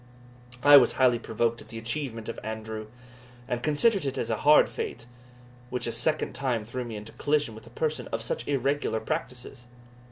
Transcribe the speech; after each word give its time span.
I 0.63 0.77
was 0.77 0.93
highly 0.93 1.19
provoked 1.19 1.61
at 1.61 1.67
the 1.67 1.77
achievement 1.77 2.27
of 2.27 2.39
Andrew, 2.43 2.87
and 3.47 3.61
considered 3.61 4.03
it 4.03 4.17
as 4.17 4.31
a 4.31 4.37
hard 4.37 4.67
fate, 4.67 5.05
which 5.69 5.85
a 5.85 5.91
second 5.91 6.33
time 6.33 6.65
threw 6.65 6.83
me 6.83 6.95
into 6.95 7.11
collision 7.11 7.53
with 7.53 7.67
a 7.67 7.69
person 7.69 8.07
of 8.07 8.23
such 8.23 8.47
irregular 8.47 8.99
practices. 8.99 9.67